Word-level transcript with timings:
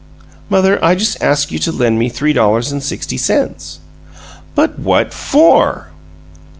"Mother, 0.49 0.83
I 0.83 0.95
just 0.95 1.21
ask 1.21 1.51
you 1.51 1.59
to 1.59 1.71
lend 1.71 1.99
me 1.99 2.09
three 2.09 2.33
dollars 2.33 2.71
and 2.71 2.81
sixty 2.81 3.17
cents." 3.17 3.77
"But 4.55 4.79
what 4.79 5.13
FOR?" 5.13 5.91